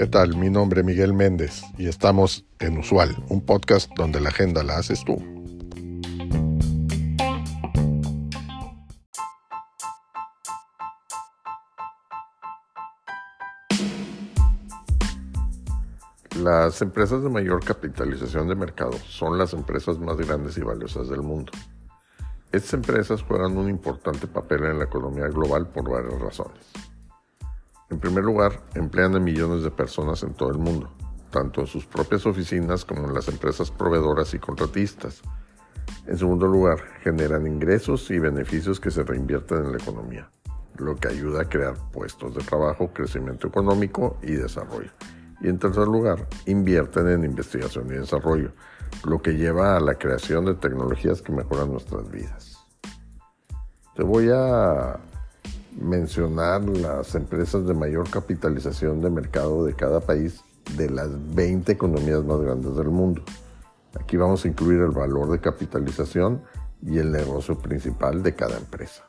[0.00, 0.36] ¿Qué tal?
[0.36, 4.78] Mi nombre es Miguel Méndez y estamos en Usual, un podcast donde la agenda la
[4.78, 5.16] haces tú.
[16.42, 21.20] Las empresas de mayor capitalización de mercado son las empresas más grandes y valiosas del
[21.20, 21.52] mundo.
[22.52, 26.58] Estas empresas juegan un importante papel en la economía global por varias razones.
[27.90, 30.92] En primer lugar, emplean a millones de personas en todo el mundo,
[31.30, 35.22] tanto en sus propias oficinas como en las empresas proveedoras y contratistas.
[36.06, 40.28] En segundo lugar, generan ingresos y beneficios que se reinvierten en la economía,
[40.76, 44.90] lo que ayuda a crear puestos de trabajo, crecimiento económico y desarrollo.
[45.40, 48.52] Y en tercer lugar, invierten en investigación y desarrollo,
[49.04, 52.58] lo que lleva a la creación de tecnologías que mejoran nuestras vidas.
[53.94, 54.98] Te voy a
[55.80, 60.40] mencionar las empresas de mayor capitalización de mercado de cada país
[60.76, 63.22] de las 20 economías más grandes del mundo.
[63.98, 66.42] Aquí vamos a incluir el valor de capitalización
[66.82, 69.04] y el negocio principal de cada empresa.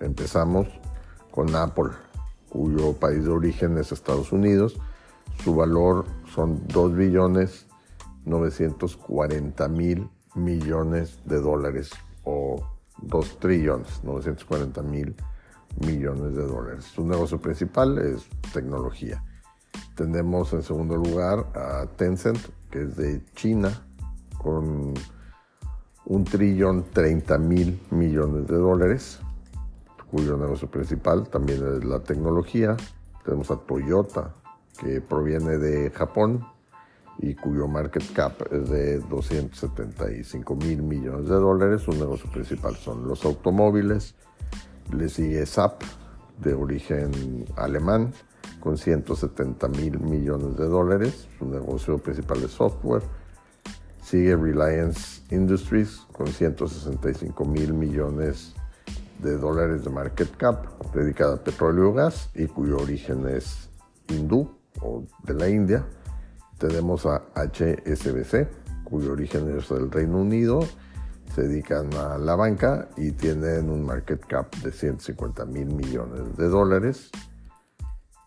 [0.00, 0.68] Empezamos
[1.30, 1.90] con Apple,
[2.48, 4.78] cuyo país de origen es Estados Unidos.
[5.44, 7.66] Su valor son 2 billones
[8.24, 11.90] 940 mil millones de dólares
[12.24, 12.62] o
[13.02, 15.14] 2 trillones 940 mil
[15.80, 16.84] millones de dólares.
[16.84, 19.22] Su negocio principal es tecnología.
[19.94, 22.38] Tenemos en segundo lugar a Tencent,
[22.70, 23.70] que es de China,
[24.38, 24.94] con
[26.06, 29.20] un trillón 30 mil millones de dólares,
[30.10, 32.76] cuyo negocio principal también es la tecnología.
[33.24, 34.34] Tenemos a Toyota,
[34.80, 36.44] que proviene de Japón
[37.18, 41.82] y cuyo market cap es de 275 mil millones de dólares.
[41.82, 44.14] Su negocio principal son los automóviles.
[44.92, 45.82] Le sigue SAP,
[46.38, 48.12] de origen alemán,
[48.60, 51.28] con 170 mil millones de dólares.
[51.38, 53.02] Su negocio principal es software.
[54.00, 58.54] Sigue Reliance Industries, con 165 mil millones
[59.18, 63.68] de dólares de market cap, dedicada a petróleo y gas, y cuyo origen es
[64.08, 65.86] hindú o de la India.
[66.58, 68.48] Tenemos a HSBC,
[68.84, 70.60] cuyo origen es del Reino Unido
[71.34, 76.48] se dedican a la banca y tienen un market cap de 150 mil millones de
[76.48, 77.10] dólares.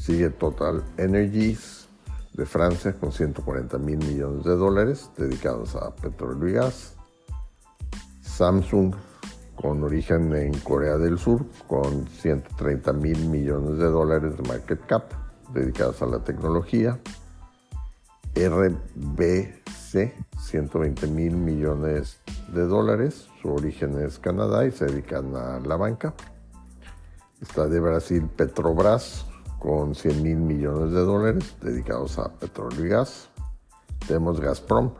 [0.00, 1.88] Sigue Total Energies
[2.34, 6.94] de Francia con 140 mil millones de dólares dedicados a petróleo y gas.
[8.22, 8.94] Samsung
[9.54, 15.23] con origen en Corea del Sur con 130 mil millones de dólares de market cap
[15.52, 16.98] dedicados a la tecnología.
[18.34, 22.20] RBC 120 mil millones
[22.52, 23.28] de dólares.
[23.40, 26.14] Su origen es Canadá y se dedican a la banca.
[27.40, 29.26] Está de Brasil Petrobras
[29.58, 33.28] con 100 mil millones de dólares dedicados a petróleo y gas.
[34.06, 34.92] Tenemos Gazprom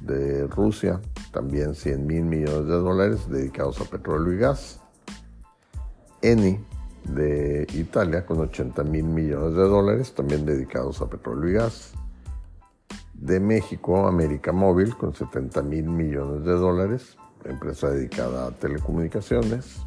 [0.00, 1.00] de Rusia,
[1.32, 4.80] también 100 mil millones de dólares dedicados a petróleo y gas.
[6.22, 6.58] Eni
[7.04, 11.94] de Italia con 80 mil millones de dólares, también dedicados a petróleo y gas
[13.18, 19.80] de México, América Móvil, con 70 mil millones de dólares, empresa dedicada a telecomunicaciones.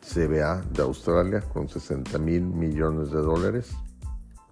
[0.00, 3.70] CBA de Australia, con 60 mil millones de dólares,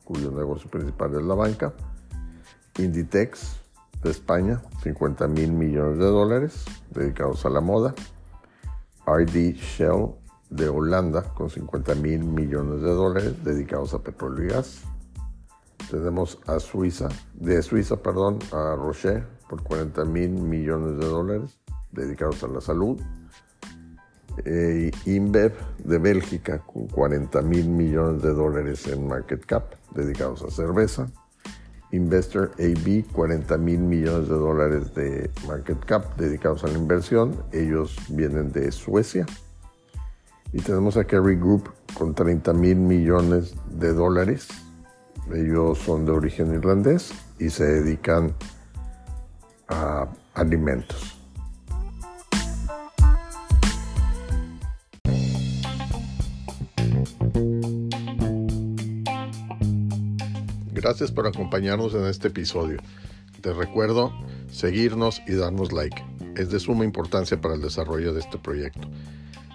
[0.05, 1.73] cuyo negocio principal es la banca.
[2.78, 3.57] Inditex
[4.03, 7.95] de España, 50 mil millones de dólares, dedicados a la moda.
[9.05, 10.15] RD Shell
[10.50, 14.82] de Holanda, con 50 mil millones de dólares, dedicados a petróleo y gas.
[15.91, 21.59] Tenemos a Suiza, de Suiza, perdón, a Rocher por 40 mil millones de dólares
[21.92, 23.00] dedicados a la salud.
[24.44, 25.53] Eh, InBev
[25.84, 31.10] de Bélgica con 40 mil millones de dólares en market cap dedicados a cerveza.
[31.91, 37.34] Investor AB 40 mil millones de dólares de market cap dedicados a la inversión.
[37.53, 39.26] Ellos vienen de Suecia.
[40.53, 44.48] Y tenemos a Kerry Group con 30 mil millones de dólares
[45.34, 48.34] ellos son de origen irlandés y se dedican
[49.68, 51.15] a alimentos.
[60.72, 62.78] Gracias por acompañarnos en este episodio.
[63.42, 64.12] Te recuerdo
[64.51, 66.03] seguirnos y darnos like.
[66.36, 68.89] Es de suma importancia para el desarrollo de este proyecto.